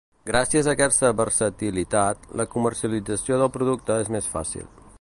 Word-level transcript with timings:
Gràcies 0.27 0.67
a 0.69 0.73
aquesta 0.77 1.11
versatilitat, 1.19 2.25
la 2.41 2.47
comercialització 2.55 3.39
del 3.43 3.53
producte 3.59 3.99
és 4.07 4.11
més 4.17 4.31
fàcil. 4.37 4.67